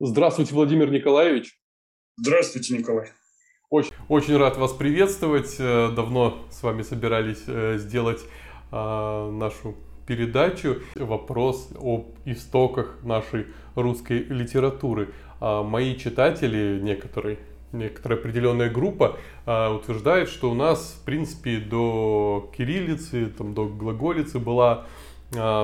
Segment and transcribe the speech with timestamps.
[0.00, 1.58] Здравствуйте, Владимир Николаевич.
[2.16, 3.08] Здравствуйте, Николай.
[3.68, 5.56] Очень, очень рад вас приветствовать.
[5.58, 8.20] Э, давно с вами собирались э, сделать
[8.70, 9.74] э, нашу
[10.06, 10.76] передачу.
[10.94, 15.12] Вопрос об истоках нашей русской литературы.
[15.40, 17.40] А мои читатели, некоторые,
[17.72, 24.38] некоторая определенная группа э, утверждает, что у нас, в принципе, до кириллицы, там, до глаголицы
[24.38, 24.86] была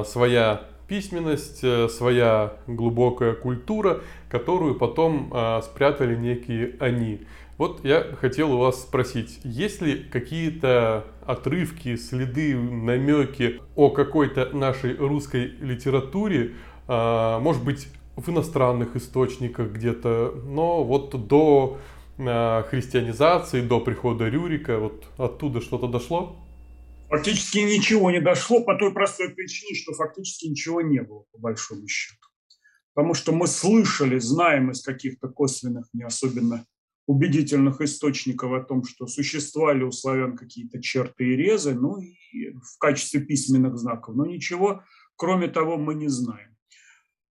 [0.05, 7.21] своя письменность, э, своя глубокая культура, которую потом э, спрятали некие они.
[7.57, 14.97] Вот я хотел у вас спросить, есть ли какие-то отрывки, следы, намеки о какой-то нашей
[14.97, 16.53] русской литературе,
[16.89, 21.79] э, может быть, в иностранных источниках где-то, но вот до
[22.17, 26.37] христианизации, до прихода Рюрика, вот оттуда что-то дошло?
[27.09, 31.87] Фактически ничего не дошло по той простой причине, что фактически ничего не было, по большому
[31.87, 32.19] счету.
[32.95, 36.67] Потому что мы слышали, знаем из каких-то косвенных, не особенно
[37.07, 42.79] убедительных источников о том, что существовали у славян какие-то черты и резы, ну и в
[42.79, 44.15] качестве письменных знаков.
[44.17, 44.83] Но ничего,
[45.17, 46.54] кроме того, мы не знаем.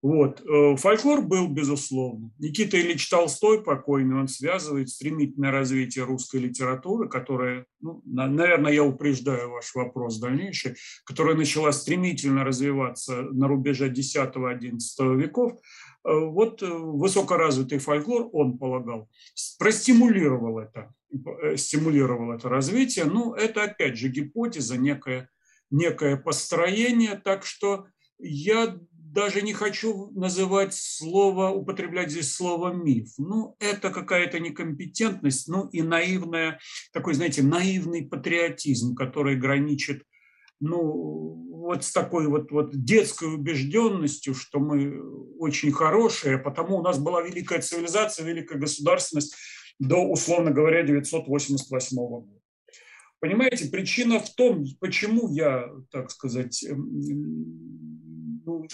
[0.06, 0.40] Вот.
[0.42, 2.30] Э, фольклор был, безусловно.
[2.38, 9.50] Никита Ильич Толстой, покойный, он связывает стремительное развитие русской литературы, которая, ну, наверное, я упреждаю
[9.50, 15.54] ваш вопрос дальнейший, которая начала стремительно развиваться на рубеже X-XI веков.
[15.54, 19.10] Э, вот э, высокоразвитый фольклор, он полагал,
[19.58, 20.94] простимулировал это,
[21.58, 23.06] стимулировал это развитие.
[23.06, 25.32] Ну, это, опять же, гипотеза, некое,
[25.72, 27.88] некое построение, так что
[28.20, 28.78] я
[29.16, 33.08] даже не хочу называть слово, употреблять здесь слово миф.
[33.18, 36.60] Ну, это какая-то некомпетентность, ну и наивная,
[36.92, 40.04] такой, знаете, наивный патриотизм, который граничит
[40.60, 40.82] ну,
[41.66, 45.02] вот с такой вот, вот детской убежденностью, что мы
[45.38, 49.36] очень хорошие, а потому у нас была великая цивилизация, великая государственность
[49.80, 52.28] до, условно говоря, 988 года.
[53.20, 56.66] Понимаете, причина в том, почему я, так сказать,
[58.46, 58.68] ну,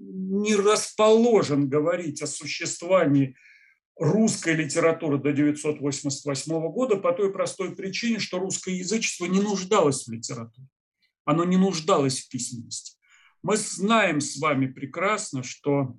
[0.00, 3.36] не расположен говорить о существовании
[3.96, 10.12] русской литературы до 1988 года по той простой причине, что русское язычество не нуждалось в
[10.12, 10.66] литературе.
[11.24, 12.96] Оно не нуждалось в письменности.
[13.42, 15.96] Мы знаем с вами прекрасно, что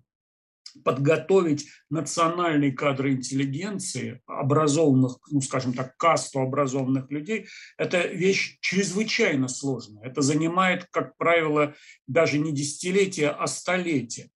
[0.84, 10.04] подготовить национальные кадры интеллигенции, образованных, ну, скажем так, касту образованных людей, это вещь чрезвычайно сложная.
[10.04, 11.74] Это занимает, как правило,
[12.08, 14.30] даже не десятилетия, а столетия.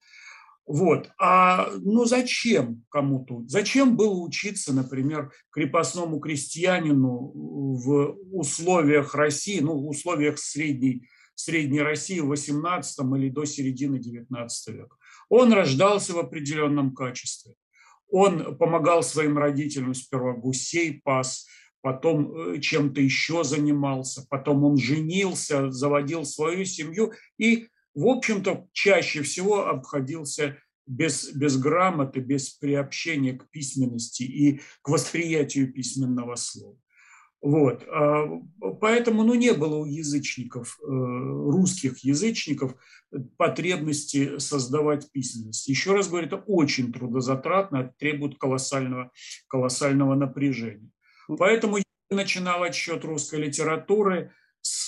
[0.66, 1.12] Вот.
[1.19, 3.44] А ну зачем кому-то?
[3.47, 12.19] Зачем было учиться, например, крепостному крестьянину в условиях России, ну, в условиях средней, средней России
[12.19, 14.95] в 18 или до середины 19 века?
[15.30, 17.56] Он рождался в определенном качестве.
[18.09, 21.47] Он помогал своим родителям сперва гусей пас,
[21.81, 29.22] потом э, чем-то еще занимался, потом он женился, заводил свою семью и, в общем-то, чаще
[29.24, 36.78] всего обходился без, без грамоты, без приобщения к письменности и к восприятию письменного слова.
[37.45, 37.83] Вот.
[37.89, 38.25] А,
[38.81, 42.73] поэтому ну, не было у язычников, э, русских язычников,
[43.38, 45.67] потребности создавать письменность.
[45.67, 49.11] Еще раз говорю, это очень трудозатратно, требует колоссального,
[49.47, 50.89] колоссального напряжения.
[51.28, 54.31] Поэтому я начинал отсчет русской литературы
[54.62, 54.88] с,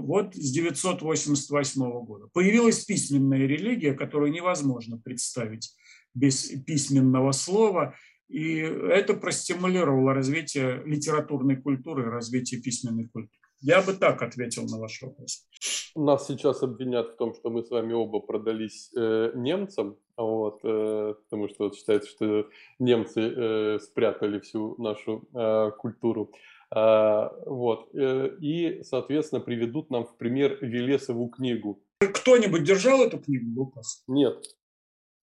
[0.00, 2.26] вот, с 988 года.
[2.32, 5.72] Появилась письменная религия, которую невозможно представить
[6.14, 7.94] без письменного слова–
[8.28, 13.38] и это простимулировало развитие литературной культуры, развитие письменной культуры.
[13.60, 15.46] Я бы так ответил на ваш вопрос.
[15.94, 21.14] Нас сейчас обвинят в том, что мы с вами оба продались э, немцам, вот, э,
[21.24, 22.48] потому что вот считается, что
[22.80, 26.32] немцы э, спрятали всю нашу э, культуру.
[26.74, 31.80] Э, вот, э, и, соответственно, приведут нам в пример Велесову книгу.
[32.00, 34.02] Кто-нибудь держал эту книгу, Лукас?
[34.08, 34.42] Нет.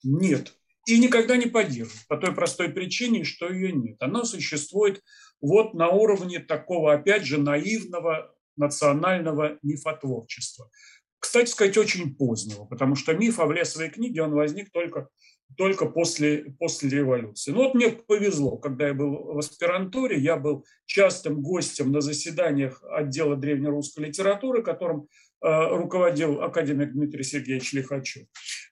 [0.03, 0.53] Нет
[0.87, 3.97] и никогда не поддержит по той простой причине, что ее нет.
[4.01, 5.03] Она существует
[5.41, 10.71] вот на уровне такого, опять же, наивного национального мифотворчества.
[11.19, 15.09] Кстати сказать, очень позднего, потому что миф о Влесовой книге, он возник только,
[15.57, 17.51] только после, после революции.
[17.51, 22.81] Ну вот мне повезло, когда я был в аспирантуре, я был частым гостем на заседаниях
[22.89, 25.09] отдела древнерусской литературы, которым
[25.39, 28.25] Э, руководил академик Дмитрий Сергеевич Лихачев.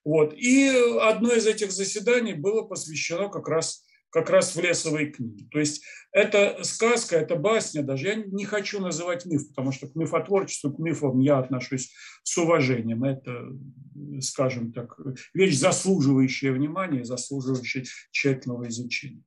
[0.06, 0.34] Вот.
[0.36, 0.68] И
[1.02, 5.46] одно из этих заседаний было посвящено как раз как раз в лесовой книге.
[5.50, 5.82] То есть
[6.12, 10.78] это сказка, это басня, даже я не хочу называть миф, потому что к мифотворчеству, к
[10.78, 11.92] мифам я отношусь
[12.22, 13.02] с уважением.
[13.02, 13.48] Это
[14.20, 14.96] скажем так,
[15.34, 19.24] вещь, заслуживающая внимания, заслуживающая тщательного изучения.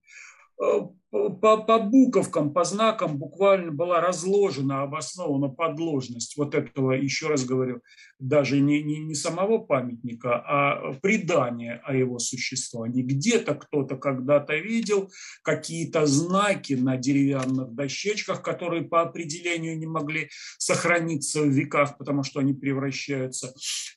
[0.62, 7.46] Э, по, по буковкам, по знакам буквально была разложена, обоснована подложность вот этого, еще раз
[7.46, 7.82] говорю,
[8.20, 13.02] даже не, не, не самого памятника, а предания о его существовании.
[13.02, 15.10] Где-то кто-то когда-то видел
[15.42, 20.30] какие-то знаки на деревянных дощечках, которые по определению не могли
[20.60, 23.54] сохраниться в веках, потому что они превращаются,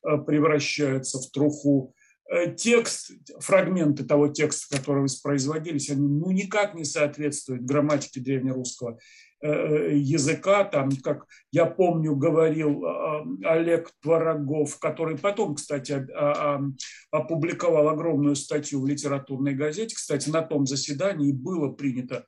[0.06, 1.94] э, превращаются в труху
[2.56, 8.99] текст, фрагменты того текста, который воспроизводились, они ну, никак не соответствуют грамматике древнерусского
[9.43, 12.84] э, э, языка, там, как я помню, говорил
[13.44, 16.06] Олег Творогов, который потом, кстати,
[17.11, 19.94] опубликовал огромную статью в литературной газете.
[19.94, 22.25] Кстати, на том заседании было принято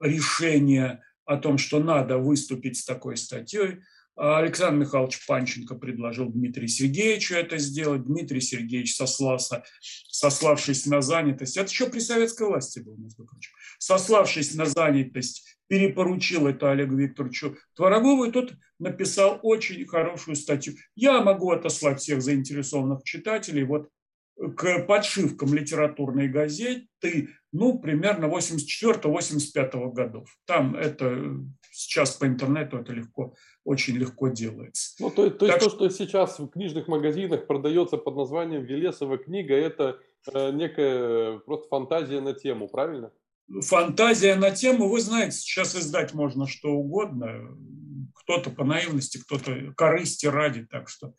[0.00, 3.80] решение о том, что надо выступить с такой статьей.
[4.18, 8.04] Александр Михайлович Панченко предложил Дмитрию Сергеевичу это сделать.
[8.04, 14.54] Дмитрий Сергеевич сослался, сославшись на занятость, это еще при советской власти было, между прочим, сославшись
[14.54, 20.74] на занятость, перепоручил это Олегу Викторовичу Творогову, и тот написал очень хорошую статью.
[20.96, 23.88] Я могу отослать всех заинтересованных читателей вот
[24.56, 30.28] к подшивкам литературной газеты, ну, примерно 84-85 годов.
[30.46, 31.36] Там это
[31.78, 33.34] сейчас по интернету это легко
[33.64, 34.94] очень легко делается.
[34.98, 39.54] Ну, то, то есть то, что сейчас в книжных магазинах продается под названием «Велесова книга»,
[39.54, 40.00] это
[40.32, 43.12] э, некая просто фантазия на тему, правильно?
[43.62, 47.56] Фантазия на тему, вы знаете, сейчас издать можно что угодно.
[48.14, 51.14] Кто-то по наивности, кто-то корысти ради, так что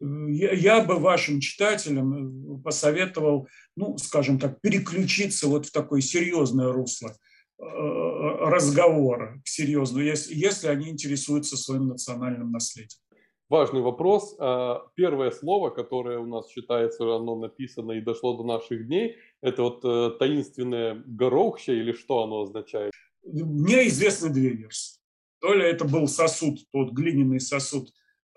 [0.00, 6.70] э, я, бы вашим читателям э, посоветовал, ну, скажем так, переключиться вот в такое серьезное
[6.70, 7.16] русло
[7.58, 13.00] разговора серьезного, если, если они интересуются своим национальным наследием.
[13.48, 14.34] Важный вопрос.
[14.38, 19.62] А, первое слово, которое у нас считается, оно написано и дошло до наших дней, это
[19.62, 22.92] вот э, таинственное горохще или что оно означает?
[23.22, 24.98] Мне известны две версии.
[25.40, 27.90] То ли это был сосуд, тот глиняный сосуд,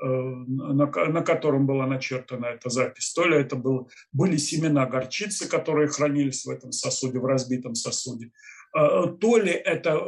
[0.03, 5.49] э, на, на котором была начертана эта запись, то ли это был, были семена горчицы,
[5.49, 10.01] которые хранились в этом сосуде, в разбитом сосуде, Э, то ли это э,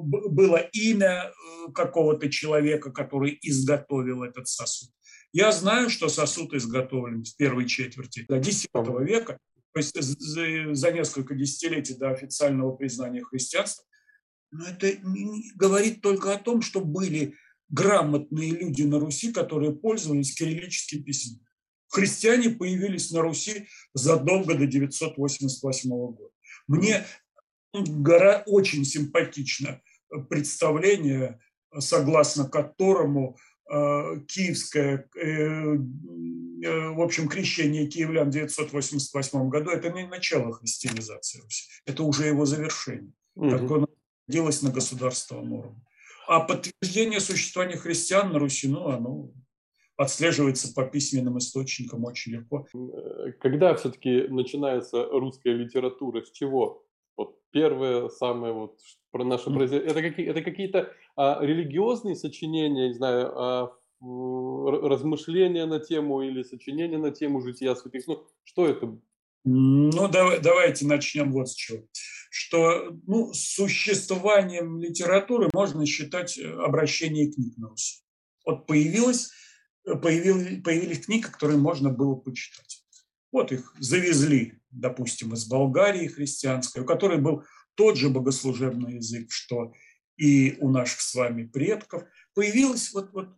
[0.00, 4.90] было имя э, какого-то человека, который изготовил этот сосуд.
[5.32, 8.66] Я знаю, что сосуд изготовлен в первой четверти X
[9.00, 9.38] века,
[9.72, 13.84] то есть за несколько десятилетий до официального признания христианства.
[14.50, 14.92] Но это
[15.56, 17.34] говорит только о том, что были
[17.68, 21.40] грамотные люди на Руси, которые пользовались кириллическим письмом.
[21.88, 26.30] Христиане появились на Руси задолго до 988 года.
[26.66, 27.04] Мне
[27.74, 29.80] гора очень симпатично
[30.28, 31.40] представление,
[31.78, 33.36] согласно которому
[33.70, 35.76] э, киевское, э, э,
[36.90, 42.46] в общем, крещение киевлян в 988 году– это не начало христианизации Руси, это уже его
[42.46, 43.50] завершение, угу.
[43.50, 43.88] как оно
[44.28, 45.82] делалось на государственном уровне.
[46.26, 49.32] А подтверждение существования христиан на Руси, ну, оно
[49.96, 52.66] отслеживается по письменным источникам очень легко.
[53.40, 56.84] Когда все-таки начинается русская литература, с чего?
[57.54, 58.80] Первое, самое вот
[59.12, 59.92] про наше произведение.
[59.92, 66.98] Это, какие, это какие-то а, религиозные сочинения, не знаю, а, размышления на тему или сочинения
[66.98, 68.08] на тему жития святых.
[68.08, 68.98] Ну, что это?
[69.44, 71.84] Ну, давай, давайте начнем вот с чего.
[72.28, 78.02] Что ну, существованием литературы можно считать э, обращение книг на Руси.
[78.44, 79.30] Вот появилось,
[79.86, 82.83] э, появились, появились книги, которые можно было почитать.
[83.34, 87.42] Вот их завезли, допустим, из Болгарии христианской, у которой был
[87.74, 89.72] тот же богослужебный язык, что
[90.16, 92.04] и у наших с вами предков.
[92.32, 93.30] Появилась вот, вот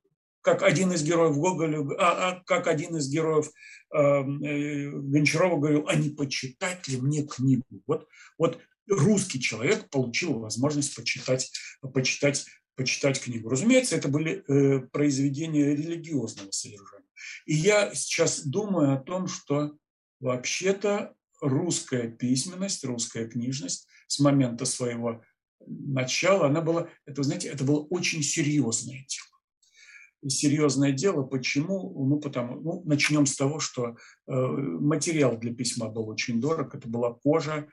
[0.42, 3.50] как один из героев Гоголя, а, а как один из героев
[3.94, 7.64] эм, э, Гончарова говорил, а не почитать ли мне книгу?
[7.86, 11.50] Вот, вот русский человек получил возможность почитать,
[11.94, 13.48] почитать, почитать книгу.
[13.48, 17.06] Разумеется, это были э, произведения религиозного содержания.
[17.46, 19.72] И я сейчас думаю о том, что
[20.20, 25.22] Вообще-то русская письменность, русская книжность с момента своего
[25.66, 30.30] начала, она была, это, знаете, это было очень серьезное дело.
[30.30, 32.06] серьезное дело, почему?
[32.06, 33.96] Ну, потому, ну, начнем с того, что
[34.26, 37.68] э, материал для письма был очень дорог, это была кожа,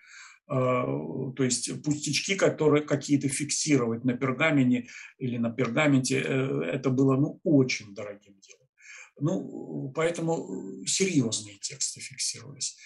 [0.50, 7.16] э, то есть пустячки, которые какие-то фиксировать на пергамене или на пергаменте, э, это было
[7.16, 8.63] ну, очень дорогим делом.
[9.20, 12.78] Ну, поэтому серьезные тексты фиксировались.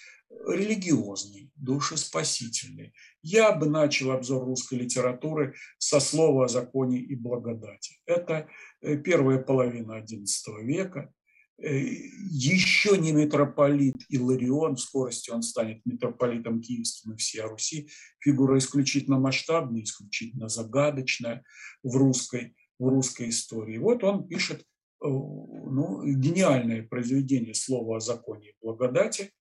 [0.46, 2.92] Религиозный, душеспасительный.
[3.22, 8.00] Я бы начал обзор русской литературы со слова о законе и благодати.
[8.04, 8.48] Это
[8.82, 11.10] э, первая половина XI века.
[11.58, 17.88] еще не митрополит Иларион, в скорости он станет митрополитом киевским и всей Руси,
[18.20, 21.42] фигура исключительно масштабная, исключительно загадочная
[21.82, 23.78] в русской, в русской истории.
[23.78, 24.64] Вот он пишет
[25.00, 29.32] ну, гениальное произведение «Слово о законе и благодати»,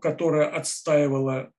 [0.00, 1.52] которое отстаивало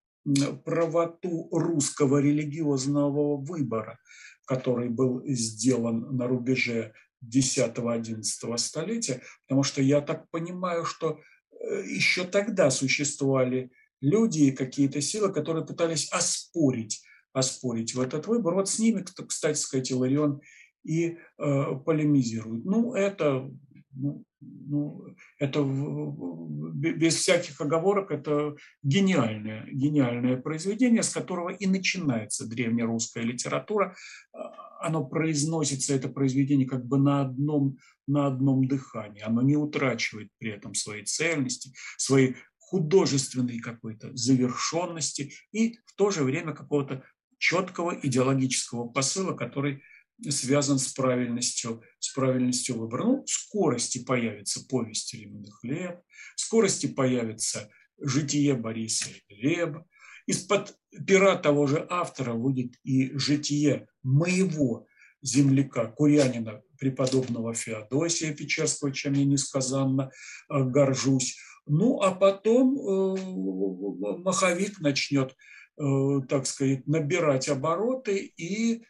[0.65, 3.99] правоту русского религиозного выбора,
[4.45, 6.93] который был сделан на рубеже
[7.25, 11.19] 10-11 столетия, потому что я так понимаю, что
[11.51, 18.53] э, еще тогда существовали люди и какие-то силы, которые пытались оспорить, оспорить в этот выбор.
[18.53, 20.41] Вот с ними, кстати сказать, Иларион
[20.87, 22.65] и э, полемизирует.
[22.65, 23.51] Ну, это
[23.91, 25.05] ну, ну,
[25.39, 33.95] это без всяких оговорок, это гениальное, гениальное произведение, с которого и начинается древнерусская литература.
[34.33, 37.77] А, оно произносится, это произведение, как бы на одном,
[38.07, 39.21] на одном дыхании.
[39.21, 46.23] Оно не утрачивает при этом своей цельности, своей художественной какой-то завершенности и в то же
[46.23, 47.03] время какого-то
[47.39, 49.81] четкого идеологического посыла, который
[50.29, 53.03] связан с правильностью, с правильностью выбора.
[53.03, 56.01] Ну, скорости появится повесть «Ремонный хлеб»,
[56.35, 57.69] скорости появится
[57.99, 59.85] «Житие Бориса Глеба»,
[60.25, 64.85] из-под пера того же автора выйдет и «Житие моего
[65.21, 70.11] земляка, курянина, преподобного Феодосия Печерского, чем я несказанно
[70.49, 71.37] э, горжусь.
[71.65, 75.35] Ну, а потом э, маховик начнет,
[75.79, 78.83] э, так сказать, набирать обороты и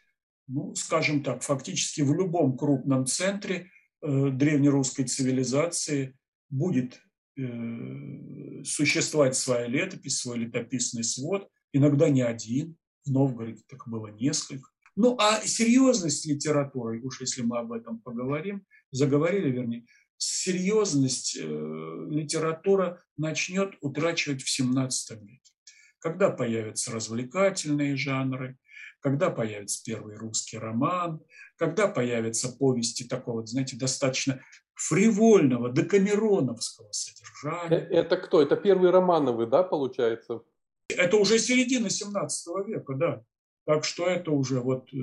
[0.48, 3.70] ну, скажем так, фактически в любом крупном центре
[4.02, 7.00] э, древнерусской цивилизации будет
[7.36, 14.68] э, существовать своя летопись, свой летописный свод, иногда не один, в Новгороде так было несколько.
[14.96, 19.84] Ну а серьезность литературы, уж если мы об этом поговорим, заговорили, вернее,
[20.16, 25.52] серьезность э, литература начнет утрачивать в 17 веке.
[26.00, 28.56] Когда появятся развлекательные жанры,
[29.00, 31.20] когда появится первый русский роман,
[31.56, 34.40] когда появятся повести такого, знаете, достаточно
[34.74, 37.78] фривольного, декамероновского содержания.
[37.78, 38.40] Э, это кто?
[38.40, 40.42] Это первый романовый, да, получается?
[40.88, 43.22] Это уже середина 17 века, да.
[43.66, 44.98] Так что это уже вот э,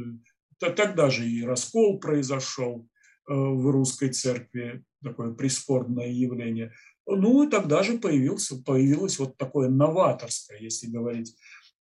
[0.60, 2.88] тогда же и раскол произошел
[3.28, 6.72] э, в русской церкви, такое приспорное явление.
[7.06, 11.36] Ну и тогда же появился, появилось вот такое новаторское, если говорить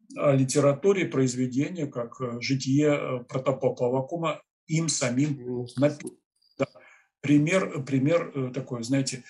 [0.10, 6.18] литературе произведения, как э, «Житие э, протопопа Авакума», им самим написано.
[7.24, 9.24] Пример, пример э, такой, знаете,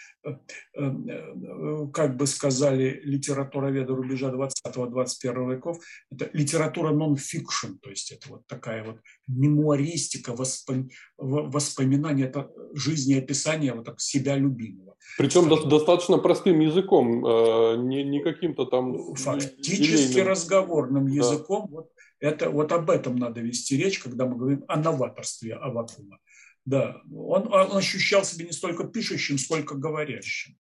[1.93, 5.77] как бы сказали литературоведы рубежа 20-21 веков,
[6.11, 8.97] это литература нон-фикшн, то есть это вот такая вот
[9.27, 10.89] мемуаристика, воспом...
[11.17, 14.95] воспоминания, это жизнеописание вот так себя любимого.
[15.19, 19.13] Причем до, достаточно простым языком, э, не, не каким-то там...
[19.13, 20.27] Фактически делением.
[20.29, 21.67] разговорным языком.
[21.69, 21.77] Да.
[21.77, 26.17] Вот, это, вот об этом надо вести речь, когда мы говорим о новаторстве Авакума.
[26.65, 30.55] Да, он, он ощущал себя не столько пишущим, сколько говорящим.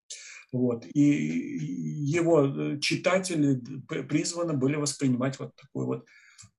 [0.51, 0.85] Вот.
[0.93, 6.05] И его э, читатели призваны были воспринимать вот такую вот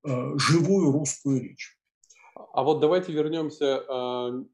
[0.05, 1.79] э, живую русскую речь.
[2.35, 4.45] А вот давайте вернемся э,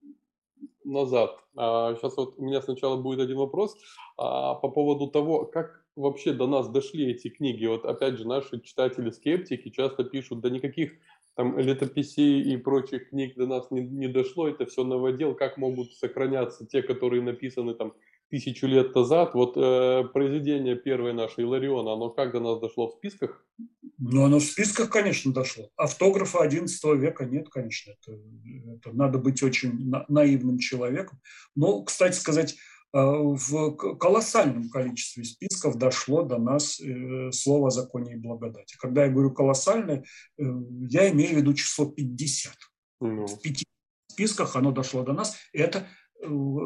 [0.84, 1.38] назад.
[1.54, 3.76] Сейчас а, вот у меня сначала будет один вопрос
[4.16, 7.66] а, по поводу того, как вообще до нас дошли эти книги.
[7.66, 10.92] Вот опять же наши читатели-скептики часто пишут, да никаких
[11.36, 15.94] там летописей и прочих книг до нас не, не дошло, это все новодел, как могут
[15.94, 17.94] сохраняться те, которые написаны там
[18.30, 19.34] тысячу лет назад.
[19.34, 23.44] Вот э, произведение первое наше Илариона, оно как до нас дошло в списках?
[23.98, 25.68] Ну, оно в списках, конечно, дошло.
[25.76, 27.92] Автографа XI века нет, конечно.
[27.92, 28.18] Это,
[28.76, 31.20] это надо быть очень на, наивным человеком.
[31.54, 32.56] Но, кстати сказать,
[32.92, 38.76] в колоссальном количестве списков дошло до нас э, слово о законе и благодати.
[38.80, 40.04] Когда я говорю колоссальное,
[40.38, 40.42] э,
[40.88, 42.52] я имею в виду число 50.
[43.00, 43.26] Ну.
[43.26, 43.64] В пяти
[44.10, 45.36] списках оно дошло до нас.
[45.52, 45.86] И это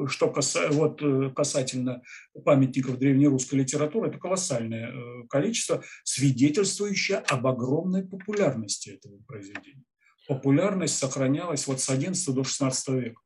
[0.09, 2.02] что касается, вот, э, касательно
[2.45, 9.85] памятников древнерусской литературы, это колоссальное э, количество, свидетельствующее об огромной популярности этого произведения.
[10.26, 13.21] Популярность сохранялась вот с XI до XVI века.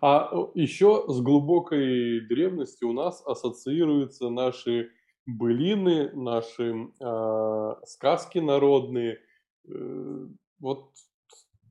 [0.00, 4.90] А еще с глубокой древности у нас ассоциируются наши
[5.26, 9.18] былины, наши э, сказки народные.
[9.68, 10.26] Э,
[10.60, 10.90] вот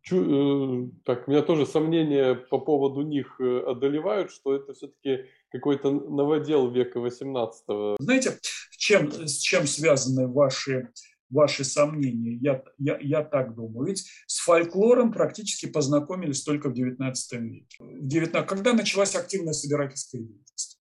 [0.03, 5.91] Чу, э, так, меня тоже сомнения по поводу них э, одолевают, что это все-таки какой-то
[5.91, 8.37] новодел века 18 Знаете,
[8.83, 10.89] чем, с чем связаны ваши
[11.33, 13.87] ваши сомнения, я, я, я так думаю.
[13.87, 17.77] Ведь с фольклором практически познакомились только в XIX веке.
[17.79, 20.79] В 19, когда началась активная собирательская деятельность.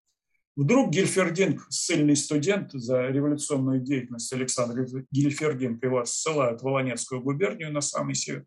[0.54, 7.80] Вдруг Гильфердинг, ссыльный студент за революционную деятельность Александр Гильфердинг, его ссылают в Волонецкую губернию на
[7.80, 8.44] самый север.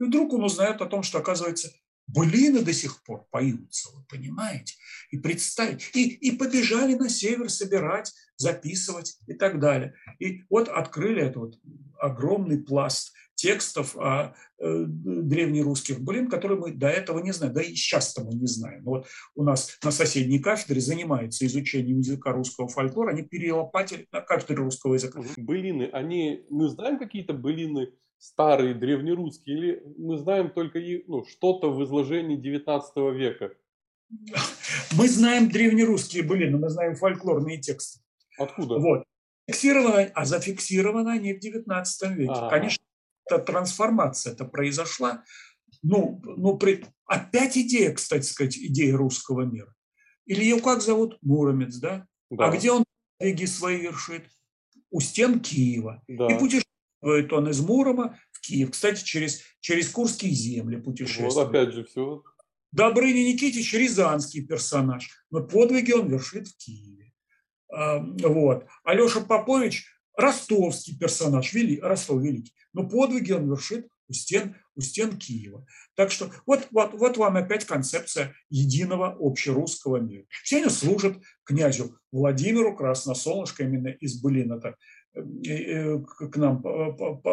[0.00, 1.72] И вдруг он узнает о том, что, оказывается,
[2.08, 4.74] былины до сих пор поются, вы понимаете?
[5.10, 9.94] И представить, и, и побежали на север собирать, записывать и так далее.
[10.18, 11.58] И вот открыли этот вот
[11.98, 17.74] огромный пласт текстов о э, древнерусских былин, которые мы до этого не знаем, да и
[17.74, 18.82] сейчас-то мы не знаем.
[18.82, 24.56] Вот у нас на соседней кафедре занимается изучением языка русского фольклора, они перелопатили на кафедре
[24.56, 25.22] русского языка.
[25.36, 31.82] Былины, они, мы знаем какие-то былины старые, древнерусские, или мы знаем только ну, что-то в
[31.84, 33.52] изложении 19 века?
[34.96, 38.00] Мы знаем древнерусские былины, мы знаем фольклорные тексты.
[38.38, 38.78] Откуда?
[38.78, 39.04] Вот.
[39.46, 42.30] Фиксировано, а зафиксировано они в 19 веке.
[42.30, 42.50] А-а-а.
[42.50, 42.82] Конечно,
[43.26, 45.24] эта трансформация это произошла.
[45.82, 46.84] Ну, ну при...
[47.06, 49.72] опять идея, кстати сказать, идея русского мира.
[50.26, 51.18] Или ее как зовут?
[51.22, 52.06] Муромец, да?
[52.30, 52.46] да.
[52.48, 52.84] А где он
[53.18, 54.26] подвиги свои вершит?
[54.90, 56.02] У стен Киева.
[56.08, 56.26] Да.
[56.28, 56.64] И путешествует
[57.00, 58.70] он из Мурома в Киев.
[58.70, 61.34] Кстати, через, через Курские земли путешествует.
[61.34, 62.22] Вот опять же все.
[62.72, 67.12] Добрыня Никитич– рязанский персонаж, но подвиги он вершит в Киеве.
[67.72, 68.66] А, вот.
[68.84, 69.86] Алеша Попович–
[70.16, 75.66] ростовский персонаж, вели, Ростов Великий, но подвиги он вершит у стен, у стен Киева.
[75.94, 80.24] Так что вот, вот, вот вам опять концепция единого общерусского мира.
[80.42, 84.76] Все они служат князю Владимиру Красносолнышко, именно из Былина-то э, э,
[85.14, 86.62] к нам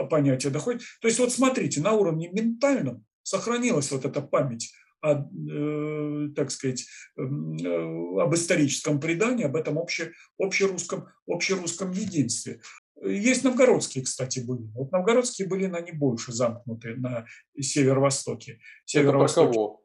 [0.09, 0.81] понятие доходит.
[1.01, 6.85] То есть вот смотрите, на уровне ментальном сохранилась вот эта память о, э, так сказать,
[7.17, 12.59] эм, э, об историческом предании, об этом обще, общерусском, общерусском единстве.
[13.03, 14.63] Есть новгородские, кстати, были.
[14.73, 17.25] Вот новгородские были, они больше замкнуты на
[17.59, 18.59] северо-востоке.
[18.85, 19.49] Северо-востоке.
[19.49, 19.81] Это про кого?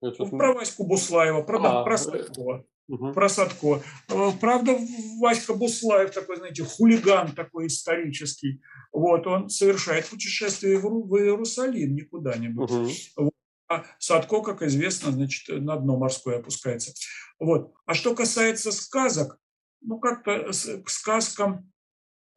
[0.00, 2.64] Ну, про Ваську Буслаева, про, а, про Садкова.
[2.88, 3.12] Угу.
[3.12, 3.82] Про Садко.
[4.08, 4.78] Э, правда,
[5.20, 8.62] Васька Буслаев такой, знаете, хулиган такой исторический.
[8.92, 13.12] Вот, он совершает путешествие в Иерусалим, не куда-нибудь.
[13.16, 13.30] Угу.
[13.68, 16.92] А Садко, как известно, значит, на дно морское опускается.
[17.38, 17.74] Вот.
[17.84, 19.38] А что касается сказок,
[19.82, 20.50] ну, как-то
[20.82, 21.70] к сказкам,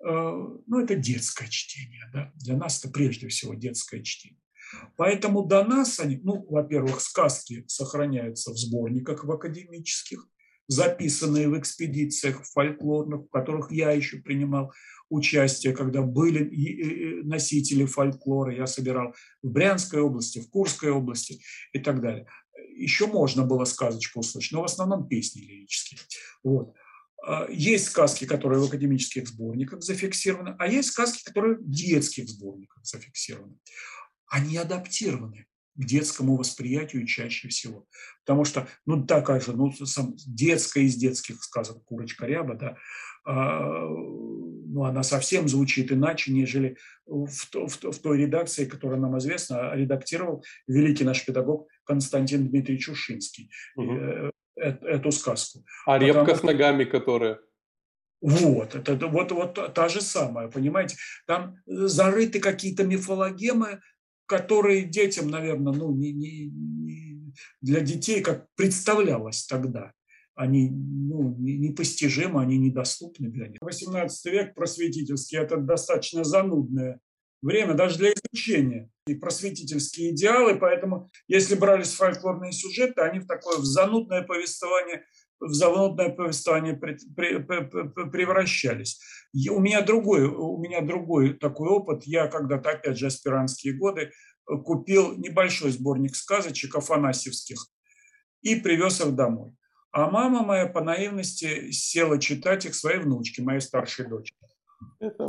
[0.04, 2.32] э, ну, это детское чтение, да.
[2.36, 4.38] Для нас это прежде всего детское чтение.
[4.98, 10.28] Поэтому до нас они, ну, во-первых, сказки сохраняются в сборниках в академических,
[10.72, 14.72] записанные в экспедициях фольклорных, в которых я еще принимал
[15.10, 21.42] участие, когда были носители фольклора, я собирал в Брянской области, в Курской области
[21.74, 22.26] и так далее.
[22.78, 26.00] Еще можно было сказочку услышать, но в основном песни лирические.
[26.42, 26.74] Вот.
[27.28, 32.86] А, есть сказки, которые в академических сборниках зафиксированы, а есть сказки, которые в детских сборниках
[32.86, 33.58] зафиксированы.
[34.28, 37.86] Они адаптированы к детскому восприятию чаще всего.
[38.26, 42.78] Потому что, ну, такая же, ну, сам, детская из детских сказок «Курочка ряба», да,
[43.24, 49.76] а, ну, она совсем звучит иначе, нежели в, в, в той редакции, которая нам известна,
[49.76, 54.32] редактировал великий наш педагог Константин Дмитриевич Ушинский угу.
[54.56, 55.64] эту сказку.
[55.86, 56.14] А Потому...
[56.14, 57.40] репка с ногами, которая?
[58.22, 60.96] Вот, это вот, вот та же самая, понимаете?
[61.26, 63.82] Там зарыты какие-то мифологемы,
[64.32, 69.92] которые детям, наверное, ну, не, не, не для детей, как представлялось тогда
[70.36, 73.58] они ну, непостижимы, они недоступны для них.
[73.60, 77.02] 18 век просветительский– это достаточно занудное
[77.42, 83.58] время даже для изучения и просветительские идеалы, поэтому если брались фольклорные сюжеты, они в такое
[83.58, 85.04] в занудное повествование
[85.42, 89.02] в занудное повествование превращались.
[89.50, 92.04] У меня другой, у меня другой такой опыт.
[92.04, 94.12] Я когда-то, опять же, аспирантские годы,
[94.46, 97.68] купил небольшой сборник сказочек афанасьевских
[98.42, 99.56] и привез их домой.
[99.92, 104.38] А мама моя по наивности села читать их своей внучке, моей старшей дочери.
[105.00, 105.28] Это...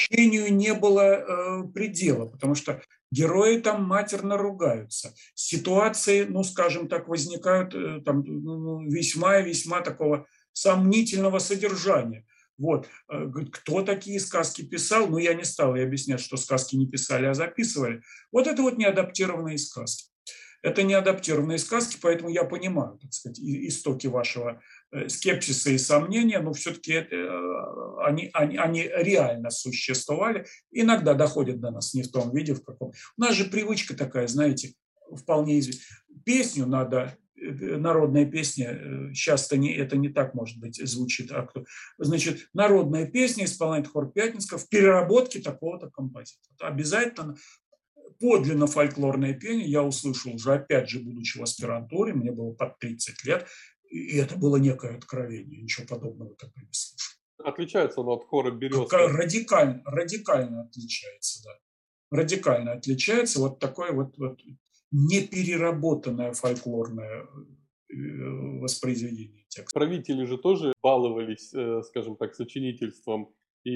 [0.00, 5.14] Возмущению не было э, предела, потому что герои там матерно ругаются.
[5.34, 12.24] Ситуации, ну, скажем так, возникают э, там ну, весьма-весьма такого сомнительного содержания.
[12.58, 12.88] Вот.
[13.10, 15.06] Э, кто такие сказки писал?
[15.08, 18.02] Ну, я не стал и объяснять, что сказки не писали, а записывали.
[18.32, 20.10] Вот это вот неадаптированные сказки.
[20.62, 24.60] Это не адаптированные сказки, поэтому я понимаю, так сказать, истоки вашего
[25.08, 31.94] скепсиса и сомнения, но все-таки э, они, они, они реально существовали, иногда доходят до нас
[31.94, 32.92] не в том виде, в каком.
[33.16, 34.74] У нас же привычка такая, знаете,
[35.14, 35.86] вполне известная.
[36.24, 41.32] Песню надо народная песня, часто не, это не так, может быть, звучит.
[41.32, 41.64] А кто,
[41.98, 46.54] значит, народная песня исполняет хор Пятницкого в переработке такого-то композитора.
[46.60, 47.36] Обязательно
[48.18, 53.24] подлинно фольклорное пение я услышал уже, опять же, будучи в аспирантуре, мне было под 30
[53.24, 53.46] лет,
[53.90, 57.20] и это было некое откровение, ничего подобного тогда не слышал.
[57.44, 59.08] Отличается оно от хора березка?
[59.08, 62.16] Радикально, радикально отличается, да.
[62.16, 64.40] Радикально отличается вот такое вот, вот
[64.92, 67.26] непереработанное фольклорное
[67.88, 67.94] э,
[68.60, 69.78] воспроизведение текста.
[69.78, 73.34] Правители же тоже баловались, э, скажем так, сочинительством.
[73.64, 73.70] И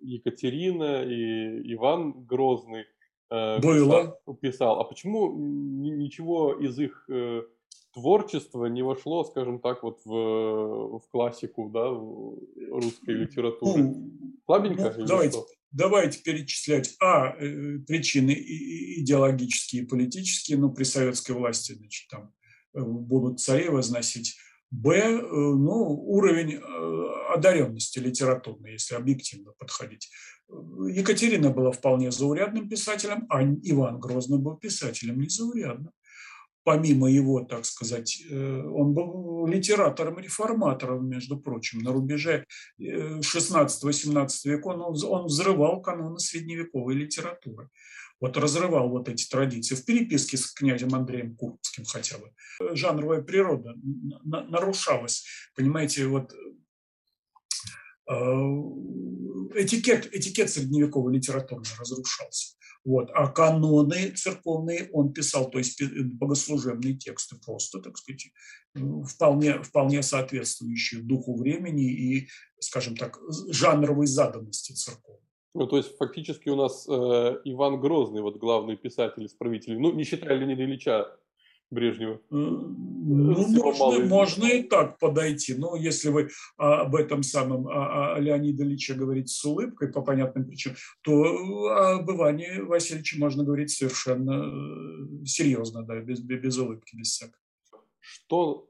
[0.00, 2.84] Екатерина, и Иван Грозный
[3.30, 4.18] э, Было.
[4.24, 4.80] Писал, писал.
[4.80, 7.08] А почему ничего из их
[7.96, 13.82] творчество не вошло, скажем так, вот в, в классику, да, русской литературы?
[13.82, 14.12] Ну,
[14.44, 14.94] Слабенько?
[14.98, 15.46] Ну, давайте, что?
[15.72, 16.94] давайте перечислять.
[17.00, 22.34] А, э, причины идеологические и политические, ну, при советской власти, значит, там
[22.74, 24.36] э, будут царей возносить.
[24.70, 26.60] Б, э, ну, уровень
[27.32, 30.10] одаренности литературной, если объективно подходить.
[30.48, 35.92] Екатерина была вполне заурядным писателем, а Иван Грозный был писателем незаурядным
[36.66, 42.44] помимо его, так сказать, э, он был литератором-реформатором, между прочим, на рубеже
[42.80, 47.68] 16-18 э, века он, он взрывал каноны средневековой литературы.
[48.20, 52.32] Вот разрывал вот эти традиции в переписке с князем Андреем Курбским хотя бы.
[52.74, 53.76] Жанровая природа
[54.24, 55.24] нарушалась,
[55.54, 56.32] понимаете, вот
[58.10, 58.14] э,
[59.54, 62.55] этикет, этикет средневековой литературы разрушался.
[62.86, 63.10] Вот.
[63.14, 68.28] А каноны церковные он писал, то есть богослужебные тексты просто, так сказать,
[69.08, 72.28] вполне, вполне соответствующие духу времени и,
[72.60, 73.18] скажем так,
[73.50, 75.20] жанровой заданности церковной.
[75.54, 76.92] Ну, то есть фактически у нас э,
[77.44, 81.18] Иван Грозный, вот главный писатель исправителей, ну, не считая Леонида Ильича,
[81.70, 82.20] Брежнева?
[82.30, 85.54] Ну, можно, можно и так подойти.
[85.54, 90.44] Но если вы об этом самом о, о Леониде Ильиче говорите с улыбкой по понятным
[90.46, 91.24] причинам, то
[91.94, 94.44] об Иване Васильевиче можно говорить совершенно
[95.22, 97.42] э, серьезно, да, без, без улыбки, без всякого.
[97.98, 98.68] Что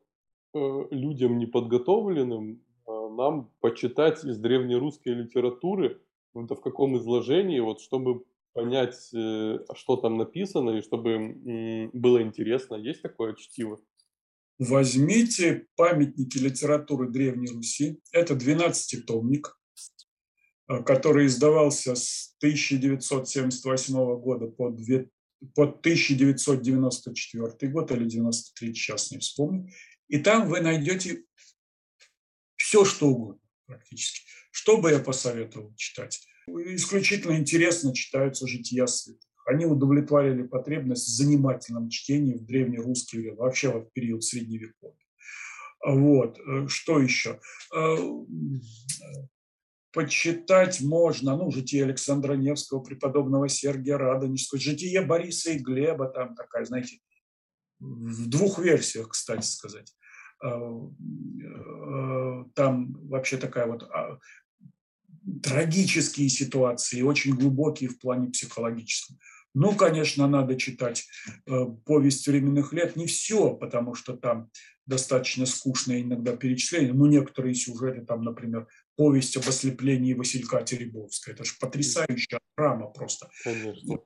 [0.54, 0.58] э,
[0.90, 6.00] людям неподготовленным э, нам почитать из древнерусской литературы,
[6.32, 8.24] в каком изложении, вот чтобы
[8.56, 12.76] понять, э, что там написано, и чтобы было интересно.
[12.76, 13.78] Есть такое чтиво?
[14.58, 18.00] Возьмите памятники литературы Древней Руси.
[18.12, 19.60] Это 12-томник,
[20.68, 25.04] э, который издавался с 1978 года по, 2,
[25.54, 29.68] по 1994 год или 93, сейчас не вспомню.
[30.08, 31.24] И там вы найдете
[32.56, 34.22] все, что угодно практически.
[34.50, 36.26] Что бы я посоветовал читать?
[36.48, 39.22] Исключительно интересно читаются жития святых.
[39.46, 44.96] Они удовлетворили потребность в занимательном чтении в древнерусский век, вообще вот в период Средневековья.
[45.84, 47.40] Вот, э, что еще?
[47.74, 47.96] Э,
[49.92, 56.64] почитать можно, ну, житие Александра Невского, преподобного Сергия Радонежского, житие Бориса и Глеба, там такая,
[56.64, 56.98] знаете,
[57.78, 59.94] в двух версиях, кстати сказать.
[60.44, 60.48] Э,
[62.54, 64.18] там вообще такая вот а,
[65.42, 69.18] трагические ситуации, очень глубокие в плане психологическом.
[69.54, 71.06] Ну, конечно, надо читать
[71.46, 72.94] э, повесть временных лет.
[72.94, 74.50] Не все, потому что там
[74.84, 76.92] достаточно скучные иногда перечисления.
[76.92, 81.32] Ну, некоторые сюжеты, там, например, повесть об ослеплении Василька Теребовска.
[81.32, 83.30] Это же потрясающая драма просто.
[83.42, 83.98] Конечно.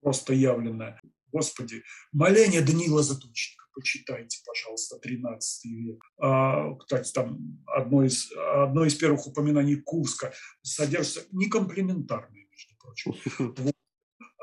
[0.00, 1.00] Просто явленная.
[1.32, 6.04] Господи, моление Даниила Затучника почитайте, пожалуйста, 13 век.
[6.18, 13.14] А, кстати, там одно из, одно из первых упоминаний Курска содержится некомплиментарное, между прочим.
[13.38, 13.74] Вот.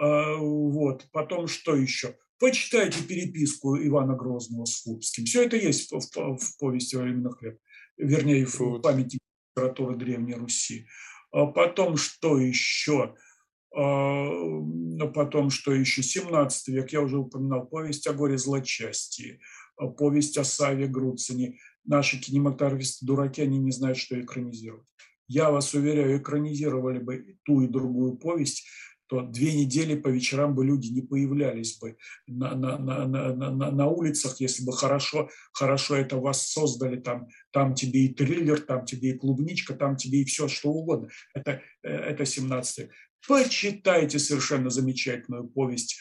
[0.02, 1.08] А, вот.
[1.12, 2.17] Потом что еще?
[2.39, 5.25] Почитайте переписку Ивана Грозного с Курбским.
[5.25, 7.60] Все это есть в, в, в повести временных лет,
[7.97, 9.19] вернее, в памяти
[9.56, 10.88] литературы Древней Руси.
[11.32, 13.15] А потом что еще?
[13.75, 19.39] А, потом, что еще, 17 век, я уже упоминал, повесть о горе злочастии,
[19.77, 21.58] а, повесть о Саве Груцине.
[21.86, 24.88] Наши кинематографисты дураки, они не знают, что экранизировать.
[25.27, 28.65] Я вас уверяю, экранизировали бы ту и другую повесть,
[29.10, 33.71] то две недели по вечерам бы люди не появлялись бы на, на, на, на, на,
[33.71, 38.86] на улицах, если бы хорошо, хорошо это вас создали, там, там тебе и триллер, там
[38.86, 41.10] тебе и клубничка, там тебе и все, что угодно.
[41.34, 42.91] Это, э, это 17 век.
[43.27, 45.97] Почитайте совершенно замечательную повесть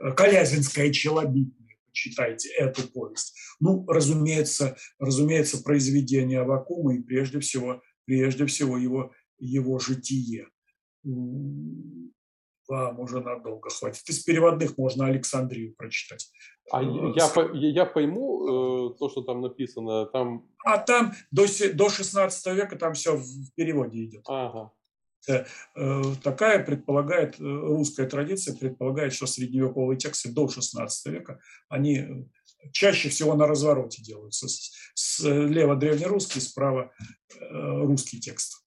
[0.00, 1.76] э, «Колязинская челобитная».
[1.88, 3.34] Почитайте эту повесть.
[3.58, 10.48] Ну, разумеется, разумеется, произведение Авакума и прежде всего, прежде всего его, его житие.
[12.68, 14.06] Вам уже надолго хватит.
[14.08, 16.30] Из переводных можно Александрию прочитать.
[16.70, 17.12] А я,
[17.54, 20.50] я пойму э, то, что там написано, там...
[20.64, 24.24] А там до, до 16 века там все в переводе идет.
[24.26, 24.72] Ага.
[25.28, 25.44] Э,
[26.22, 32.28] такая предполагает, русская традиция предполагает, что средневековые тексты до 16 века, они
[32.72, 34.46] чаще всего на развороте делаются.
[34.94, 36.92] Слева древнерусский, справа
[37.40, 38.64] русский текст.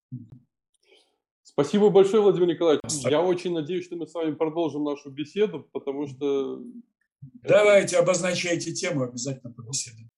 [1.44, 2.84] Спасибо большое, Владимир Николаевич.
[3.10, 6.62] Я очень надеюсь, что мы с вами продолжим нашу беседу, потому что...
[7.22, 10.10] Давайте, обозначайте тему, обязательно побеседуем.